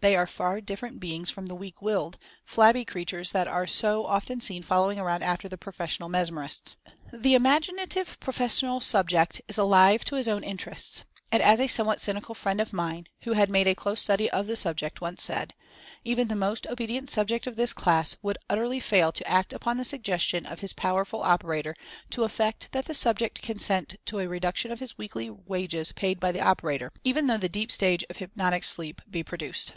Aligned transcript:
They 0.00 0.16
are 0.16 0.26
far 0.26 0.60
different 0.60 1.00
beings 1.00 1.30
from 1.30 1.46
the 1.46 1.54
weak 1.54 1.80
willed, 1.80 2.18
flabby 2.44 2.84
creatures 2.84 3.32
that 3.32 3.48
are 3.48 3.66
so 3.66 4.04
often 4.04 4.38
seen 4.42 4.62
following 4.62 4.98
around 4.98 5.22
after 5.22 5.48
the 5.48 5.56
professional 5.56 6.10
mesmerists. 6.10 6.76
The 7.10 7.34
imagi 7.34 7.72
native 7.74 8.20
"professional 8.20 8.82
subject" 8.82 9.40
is 9.48 9.56
alive 9.56 10.04
to 10.04 10.16
his 10.16 10.28
own 10.28 10.44
in 10.44 10.58
terests, 10.58 11.04
and 11.32 11.42
as 11.42 11.58
a 11.58 11.68
somewhat 11.68 12.02
cynical 12.02 12.34
friend 12.34 12.60
of 12.60 12.74
mine, 12.74 13.06
who 13.22 13.32
had 13.32 13.48
made 13.48 13.66
a 13.66 13.74
close 13.74 14.02
study 14.02 14.28
of 14.28 14.46
the 14.46 14.56
subject, 14.56 15.00
once 15.00 15.22
said, 15.22 15.54
even 16.04 16.28
the 16.28 16.36
most 16.36 16.66
obedient 16.66 17.08
subject 17.08 17.46
of 17.46 17.56
this 17.56 17.72
class 17.72 18.16
would 18.20 18.36
utterly 18.50 18.80
fail 18.80 19.10
to 19.10 19.26
act 19.26 19.54
upon 19.54 19.78
the 19.78 19.86
suggestion 19.86 20.44
of 20.44 20.58
his 20.60 20.74
powerful 20.74 21.22
operator 21.22 21.74
to 22.10 22.24
effect 22.24 22.68
that 22.72 22.84
the 22.84 22.92
subject 22.92 23.40
consent 23.40 23.94
to 24.04 24.18
a 24.18 24.26
reduc 24.26 24.56
tion 24.56 24.70
of 24.70 24.80
his 24.80 24.98
weekly 24.98 25.30
wages 25.30 25.92
paid 25.92 26.20
by 26.20 26.30
the 26.30 26.42
operator— 26.42 26.92
even 27.04 27.26
though 27.26 27.38
the 27.38 27.48
"deep 27.48 27.72
stage" 27.72 28.04
of 28.10 28.18
hypnotic 28.18 28.64
sleep 28.64 29.00
be 29.10 29.24
pro 29.24 29.38
duced. 29.38 29.72